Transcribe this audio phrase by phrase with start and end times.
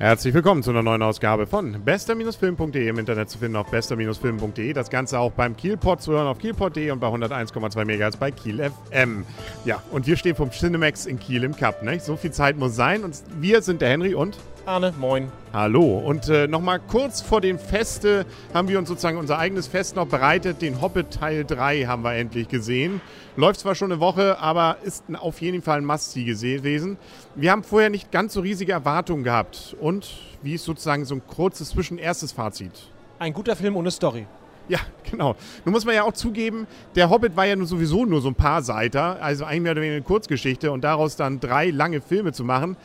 [0.00, 4.72] Herzlich willkommen zu einer neuen Ausgabe von bester-film.de im Internet zu finden auf bester-film.de.
[4.72, 8.58] Das Ganze auch beim Kielpot zu hören auf kielpot.de und bei 101,2 MHz bei Kiel
[8.90, 9.24] FM.
[9.64, 11.84] Ja, und wir stehen vom Cinemax in Kiel im Cup.
[11.84, 12.00] Ne?
[12.00, 13.04] So viel Zeit muss sein.
[13.04, 14.36] Und wir sind der Henry und
[14.66, 15.30] Arne, moin.
[15.52, 15.98] Hallo.
[15.98, 20.06] Und äh, nochmal kurz vor dem Feste haben wir uns sozusagen unser eigenes Fest noch
[20.06, 20.62] bereitet.
[20.62, 23.02] Den Hobbit Teil 3 haben wir endlich gesehen.
[23.36, 26.96] Läuft zwar schon eine Woche, aber ist auf jeden Fall ein Must-See gewesen.
[27.34, 29.76] Wir haben vorher nicht ganz so riesige Erwartungen gehabt.
[29.80, 30.08] Und
[30.40, 32.88] wie ist sozusagen so ein kurzes zwischenerstes Fazit?
[33.18, 34.26] Ein guter Film ohne Story.
[34.68, 34.78] Ja,
[35.10, 35.36] genau.
[35.64, 38.34] Nun muss man ja auch zugeben, der Hobbit war ja nur sowieso nur so ein
[38.34, 42.32] paar Seiter, also eigentlich mehr oder weniger eine Kurzgeschichte und daraus dann drei lange Filme
[42.32, 42.76] zu machen,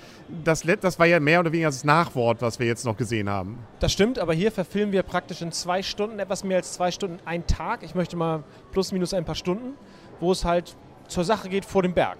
[0.43, 3.59] das, das war ja mehr oder weniger das Nachwort, was wir jetzt noch gesehen haben.
[3.79, 7.19] Das stimmt, aber hier verfilmen wir praktisch in zwei Stunden, etwas mehr als zwei Stunden,
[7.25, 7.83] einen Tag.
[7.83, 9.73] Ich möchte mal plus minus ein paar Stunden,
[10.19, 10.75] wo es halt
[11.07, 12.17] zur Sache geht vor dem Berg.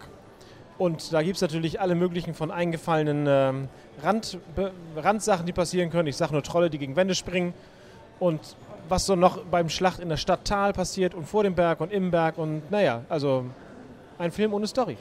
[0.78, 3.68] Und da gibt es natürlich alle möglichen von eingefallenen ähm,
[4.02, 4.40] Rand,
[4.96, 6.08] Randsachen, die passieren können.
[6.08, 7.54] Ich sage nur Trolle, die gegen Wände springen.
[8.18, 8.40] Und
[8.90, 11.92] was so noch beim Schlacht in der Stadt Tal passiert und vor dem Berg und
[11.92, 13.46] im Berg und naja, also
[14.18, 14.98] ein Film ohne Story.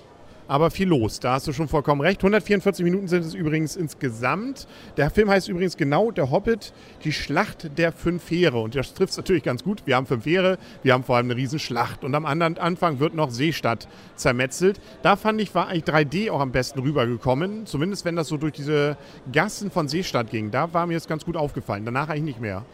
[0.51, 2.21] Aber viel los, da hast du schon vollkommen recht.
[2.21, 4.67] 144 Minuten sind es übrigens insgesamt.
[4.97, 6.73] Der Film heißt übrigens genau Der Hobbit,
[7.05, 8.59] die Schlacht der fünf Heere.
[8.59, 9.83] Und das trifft es natürlich ganz gut.
[9.85, 12.03] Wir haben fünf Heere, wir haben vor allem eine Riesenschlacht.
[12.03, 14.81] Und am anderen Anfang wird noch Seestadt zermetzelt.
[15.03, 17.67] Da fand ich, war eigentlich 3D auch am besten rübergekommen.
[17.67, 18.97] Zumindest wenn das so durch diese
[19.31, 20.51] Gassen von Seestadt ging.
[20.51, 21.85] Da war mir das ganz gut aufgefallen.
[21.85, 22.65] Danach eigentlich nicht mehr.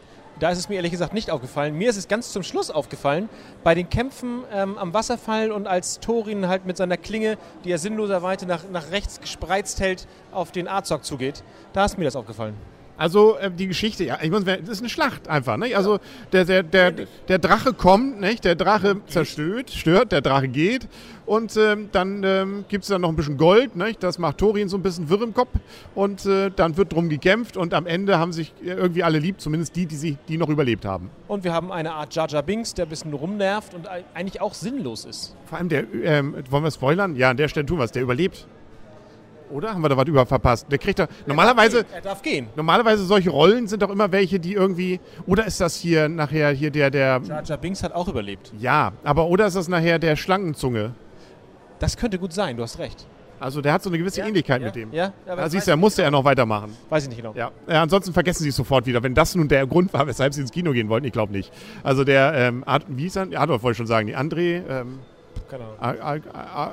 [0.41, 1.77] Da ist es mir ehrlich gesagt nicht aufgefallen.
[1.77, 3.29] Mir ist es ganz zum Schluss aufgefallen,
[3.63, 7.79] bei den Kämpfen ähm, am Wasserfall und als Thorin halt mit seiner Klinge, die er
[7.79, 11.45] sinnloserweise nach, nach rechts gespreizt hält, auf den Azog zugeht.
[11.73, 12.57] Da ist mir das aufgefallen.
[12.97, 15.57] Also äh, die Geschichte, ja, ich muss, das ist eine Schlacht einfach.
[15.57, 15.77] Nicht?
[15.77, 15.99] Also
[16.33, 16.93] der, der, der,
[17.29, 18.45] der Drache kommt, nicht?
[18.45, 20.89] der Drache zerstört, stört, der Drache geht
[21.27, 24.03] und ähm, dann ähm, gibt es dann noch ein bisschen Gold, nicht?
[24.03, 25.51] das macht Thorin so ein bisschen wirr im Kopf
[25.95, 29.75] und äh, dann wird drum gekämpft und am Ende haben sich irgendwie alle lieb, zumindest
[29.75, 31.11] die, die, sie, die noch überlebt haben.
[31.27, 35.05] Und wir haben eine Art Jar Binks, der ein bisschen rumnervt und eigentlich auch sinnlos
[35.05, 35.35] ist.
[35.47, 37.17] Vor allem der, ähm, wollen wir spoilern?
[37.17, 38.47] Ja, an der Stelle tun wir es, der überlebt.
[39.51, 39.75] Oder?
[39.75, 40.67] Haben wir da was über verpasst?
[40.71, 41.07] Der kriegt da.
[41.27, 41.85] Normalerweise.
[41.93, 42.49] Er darf gehen.
[42.57, 45.01] Normalerweise solche Rollen sind doch immer welche, die irgendwie.
[45.27, 46.91] Oder ist das hier nachher hier der.
[46.91, 48.53] der Jar Jar Binks hat auch überlebt.
[48.59, 50.93] Ja, aber oder ist das nachher der Schlangenzunge?
[51.79, 53.07] Das könnte gut sein, du hast recht.
[53.41, 54.93] Also der hat so eine gewisse Ja, Ähnlichkeit ja, mit dem.
[54.93, 56.75] ja, aber da das siehst du, er musste ja noch weitermachen.
[56.89, 57.35] Weiß ich nicht genau.
[57.37, 57.51] Ja.
[57.69, 59.03] ja, ansonsten vergessen sie es sofort wieder.
[59.03, 61.53] Wenn das nun der Grund war, weshalb sie ins Kino gehen wollten, ich glaube nicht.
[61.83, 63.23] Also der, ähm, Ad, wie hieß er?
[63.39, 65.01] Adolf wollte ich schon sagen, die André, ähm,
[65.55, 66.23] Keine Ahnung.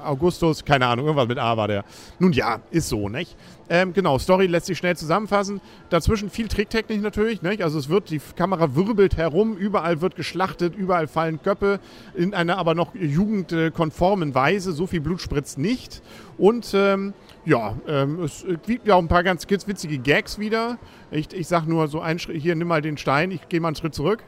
[0.06, 1.86] Augustus, keine Ahnung, irgendwas mit A war der.
[2.18, 3.36] Nun ja, ist so, nicht?
[3.70, 5.62] Ähm, genau, Story lässt sich schnell zusammenfassen.
[5.90, 7.62] Dazwischen viel Tricktechnik natürlich, nicht?
[7.62, 11.80] Also es wird, die Kamera wirbelt herum, überall wird geschlachtet, überall fallen Köpfe
[12.16, 14.72] in einer aber noch jugendkonformen Weise.
[14.72, 16.02] So viel Blut spritzt nicht.
[16.40, 17.14] Und ähm,
[17.46, 20.80] ja, ähm, es gibt ja auch ein paar ganz witzige Gags wieder.
[21.12, 23.70] Ich, ich sag nur so einen Schritt, hier nimm mal den Stein, ich gehe mal
[23.70, 24.24] einen Schritt zurück.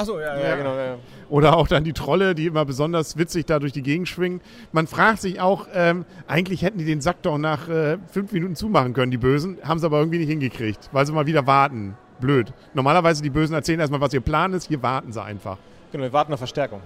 [0.00, 0.56] Achso, ja, ja, Ja.
[0.56, 0.74] genau.
[0.76, 0.96] Ja.
[1.28, 4.40] Oder auch dann die Trolle, die immer besonders witzig da durch die Gegend schwingen.
[4.72, 8.56] Man fragt sich auch, ähm, eigentlich hätten die den Sack doch nach äh, fünf Minuten
[8.56, 9.58] zumachen können, die Bösen.
[9.62, 11.96] Haben sie aber irgendwie nicht hingekriegt, weil sie mal wieder warten.
[12.20, 12.52] Blöd.
[12.74, 14.68] Normalerweise die Bösen erzählen erstmal, was ihr Plan ist.
[14.68, 15.56] Hier warten sie einfach.
[15.92, 16.80] Genau, wir warten auf Verstärkung.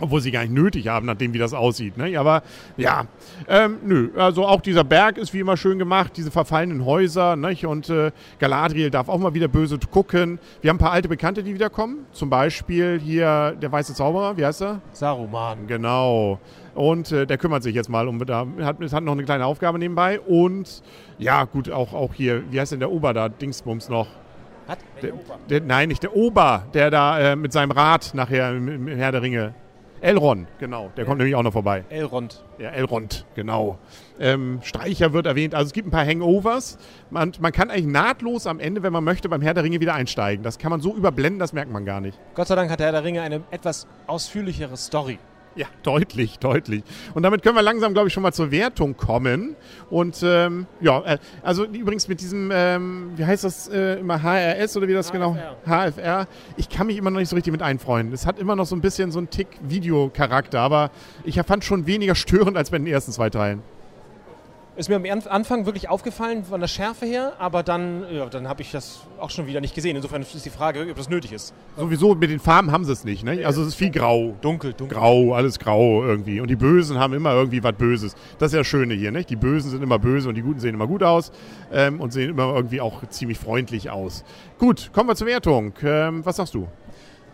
[0.00, 1.96] Obwohl sie gar nicht nötig haben, nachdem wie das aussieht.
[1.96, 2.18] Ne?
[2.18, 2.42] Aber
[2.76, 3.06] ja,
[3.48, 4.10] ähm, nö.
[4.16, 7.36] Also auch dieser Berg ist wie immer schön gemacht, diese verfallenen Häuser.
[7.36, 7.64] Nicht?
[7.64, 10.38] Und äh, Galadriel darf auch mal wieder böse gucken.
[10.60, 12.06] Wir haben ein paar alte Bekannte, die wiederkommen.
[12.12, 14.80] Zum Beispiel hier der weiße Zauberer, wie heißt er?
[14.92, 15.66] Saruman.
[15.66, 16.40] Genau.
[16.74, 19.78] Und äh, der kümmert sich jetzt mal um, da hat, hat noch eine kleine Aufgabe
[19.78, 20.20] nebenbei.
[20.20, 20.82] Und
[21.18, 24.08] ja, gut, auch, auch hier, wie heißt denn der Ober da, Dingsbums noch?
[24.68, 24.78] Hat?
[25.00, 25.12] Der,
[25.48, 29.12] der, nein, nicht der Ober, der da äh, mit seinem Rad nachher im, im Herr
[29.12, 29.54] der Ringe.
[30.00, 31.84] Elrond, genau, der kommt nämlich auch noch vorbei.
[31.88, 32.44] Elrond.
[32.58, 33.78] Ja, Elrond, genau.
[34.18, 35.54] Ähm, Streicher wird erwähnt.
[35.54, 36.78] Also es gibt ein paar Hangovers.
[37.10, 39.94] Man, man kann eigentlich nahtlos am Ende, wenn man möchte, beim Herr der Ringe wieder
[39.94, 40.42] einsteigen.
[40.42, 42.18] Das kann man so überblenden, das merkt man gar nicht.
[42.34, 45.18] Gott sei Dank hat der Herr der Ringe eine etwas ausführlichere Story.
[45.66, 46.82] Ja, deutlich, deutlich.
[47.14, 49.56] Und damit können wir langsam, glaube ich, schon mal zur Wertung kommen.
[49.88, 54.76] Und ähm, ja, äh, also übrigens mit diesem, ähm, wie heißt das äh, immer, HRS
[54.76, 55.34] oder wie das genau?
[55.64, 56.28] HFR.
[56.58, 58.12] Ich kann mich immer noch nicht so richtig mit einfreunden.
[58.12, 60.90] Es hat immer noch so ein bisschen so einen Tick Videocharakter, aber
[61.24, 63.62] ich fand schon weniger störend als bei den ersten zwei Teilen.
[64.76, 68.46] Ist mir am Anf- Anfang wirklich aufgefallen von der Schärfe her, aber dann, ja, dann
[68.46, 69.96] habe ich das auch schon wieder nicht gesehen.
[69.96, 71.54] Insofern ist die Frage, ob das nötig ist.
[71.78, 73.46] Sowieso mit den Farben haben sie es nicht, ne?
[73.46, 74.34] Also es ist viel grau.
[74.42, 74.98] Dunkel, dunkel.
[74.98, 76.40] Grau, alles grau irgendwie.
[76.42, 78.14] Und die Bösen haben immer irgendwie was Böses.
[78.38, 79.30] Das ist ja das Schöne hier, nicht?
[79.30, 81.32] Die Bösen sind immer böse und die Guten sehen immer gut aus
[81.72, 84.24] ähm, und sehen immer irgendwie auch ziemlich freundlich aus.
[84.58, 85.72] Gut, kommen wir zur Wertung.
[85.82, 86.68] Ähm, was sagst du?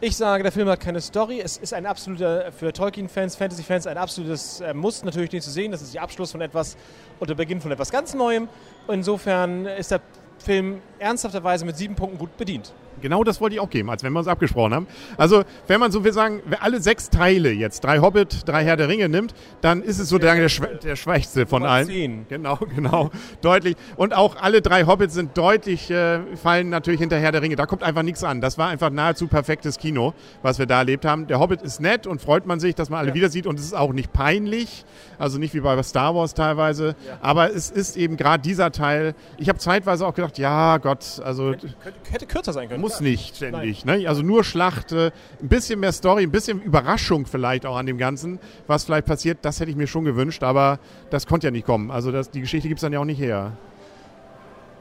[0.05, 1.41] Ich sage, der Film hat keine Story.
[1.41, 5.71] Es ist ein absoluter, für Tolkien-Fans, Fantasy-Fans, ein absolutes äh, Muss, natürlich den zu sehen.
[5.71, 6.77] Das ist der Abschluss von etwas
[7.21, 8.49] und der Beginn von etwas ganz Neuem.
[8.89, 10.01] Insofern ist der
[10.39, 12.73] Film ernsthafterweise mit sieben Punkten gut bedient.
[13.01, 14.87] Genau das wollte ich auch geben, als wenn wir uns abgesprochen haben.
[15.17, 18.89] Also, wenn man so will sagen, alle sechs Teile jetzt, drei Hobbit, drei Herr der
[18.89, 20.49] Ringe nimmt, dann ist es so der, der,
[20.83, 21.87] der schwächste von allen.
[21.87, 22.27] Zehn.
[22.29, 23.11] Genau, genau,
[23.41, 23.77] deutlich.
[23.97, 27.57] Und auch alle drei Hobbits sind deutlich, äh, fallen natürlich hinter Herr der Ringe.
[27.57, 28.41] Da kommt einfach nichts an.
[28.41, 31.27] Das war einfach nahezu perfektes Kino, was wir da erlebt haben.
[31.27, 33.15] Der Hobbit ist nett und freut man sich, dass man alle Ja.
[33.15, 34.85] wieder sieht und es ist auch nicht peinlich.
[35.19, 36.95] Also nicht wie bei Star Wars teilweise.
[37.07, 37.19] Ja.
[37.21, 39.15] Aber es ist eben gerade dieser Teil.
[39.39, 41.75] Ich habe zeitweise auch gedacht, ja Gott, also Könnte,
[42.11, 42.81] hätte kürzer sein können.
[42.83, 43.87] Muss nicht ständig.
[43.87, 44.07] Ne?
[44.07, 47.97] Also nur Schlacht, äh, ein bisschen mehr Story, ein bisschen Überraschung vielleicht auch an dem
[47.97, 50.79] Ganzen, was vielleicht passiert, das hätte ich mir schon gewünscht, aber
[51.11, 51.91] das konnte ja nicht kommen.
[51.91, 53.53] Also das, die Geschichte gibt es dann ja auch nicht her.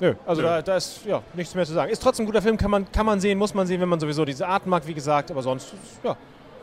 [0.02, 0.48] Nö, also Nö.
[0.48, 1.92] Da, da ist ja, nichts mehr zu sagen.
[1.92, 4.00] Ist trotzdem ein guter Film, kann man, kann man sehen, muss man sehen, wenn man
[4.00, 5.30] sowieso diese Art mag, wie gesagt.
[5.30, 5.74] Aber sonst,
[6.04, 6.18] ja,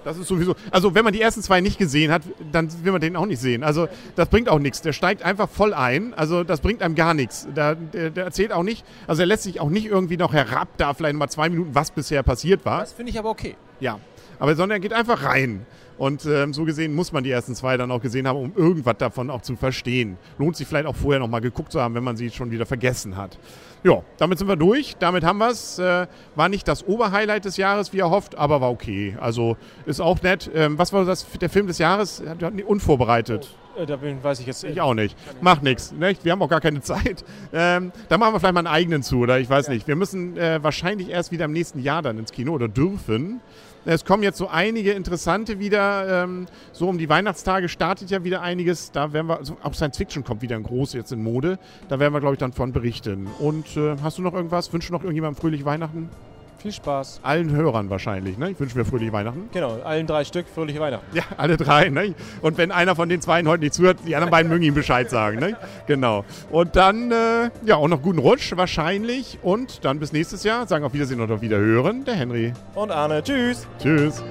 [0.08, 0.56] Das ist sowieso.
[0.70, 3.40] Also wenn man die ersten zwei nicht gesehen hat, dann will man den auch nicht
[3.40, 3.62] sehen.
[3.62, 4.80] Also das bringt auch nichts.
[4.80, 6.14] Der steigt einfach voll ein.
[6.14, 7.46] Also das bringt einem gar nichts.
[7.54, 10.68] Der, der, der erzählt auch nicht, also er lässt sich auch nicht irgendwie noch herab,
[10.78, 12.80] da vielleicht mal zwei Minuten, was bisher passiert war.
[12.80, 13.54] das finde ich aber okay.
[13.80, 13.98] Ja,
[14.38, 15.66] aber sondern er geht einfach rein.
[15.98, 18.96] Und ähm, so gesehen muss man die ersten zwei dann auch gesehen haben, um irgendwas
[18.98, 20.16] davon auch zu verstehen.
[20.38, 23.16] Lohnt sich vielleicht auch vorher nochmal geguckt zu haben, wenn man sie schon wieder vergessen
[23.16, 23.36] hat.
[23.82, 24.96] Ja, damit sind wir durch.
[25.00, 25.78] Damit haben wir es.
[25.80, 29.16] Äh, war nicht das Oberhighlight des Jahres, wie erhofft, aber war okay.
[29.20, 30.48] Also ist auch nett.
[30.54, 32.22] Ähm, was war das der Film des Jahres?
[32.66, 33.44] Unvorbereitet.
[33.44, 35.16] Äh, da bin, weiß ich jetzt Ich auch nicht.
[35.40, 35.92] Macht nichts.
[35.92, 36.24] Nicht?
[36.24, 37.24] Wir haben auch gar keine Zeit.
[37.52, 39.86] Ähm, da machen wir vielleicht mal einen eigenen zu, oder ich weiß nicht.
[39.86, 43.40] Wir müssen äh, wahrscheinlich erst wieder im nächsten Jahr dann ins Kino oder dürfen.
[43.84, 46.24] Es kommen jetzt so einige interessante wieder.
[46.24, 48.90] Ähm, so um die Weihnachtstage startet ja wieder einiges.
[48.92, 51.58] Da werden wir, also auch Science Fiction kommt wieder in groß jetzt in Mode.
[51.88, 53.28] Da werden wir, glaube ich, dann von berichten.
[53.38, 54.72] Und äh, hast du noch irgendwas?
[54.72, 56.10] Wünschst du noch irgendjemandem fröhliche Weihnachten?
[56.58, 57.20] Viel Spaß.
[57.22, 58.36] Allen Hörern wahrscheinlich.
[58.36, 58.50] Ne?
[58.50, 59.48] Ich wünsche mir fröhliche Weihnachten.
[59.52, 61.16] Genau, allen drei Stück, fröhliche Weihnachten.
[61.16, 61.88] Ja, alle drei.
[61.88, 62.14] Ne?
[62.42, 65.08] Und wenn einer von den zwei heute nicht zuhört, die anderen beiden mögen ihm Bescheid
[65.08, 65.38] sagen.
[65.38, 65.56] Ne?
[65.86, 66.24] Genau.
[66.50, 69.38] Und dann, äh, ja, auch noch guten Rutsch wahrscheinlich.
[69.42, 70.66] Und dann bis nächstes Jahr.
[70.66, 72.04] Sagen auf Wiedersehen und auf Wiederhören.
[72.04, 72.52] Der Henry.
[72.74, 73.68] Und Arne, tschüss.
[73.80, 74.22] Tschüss.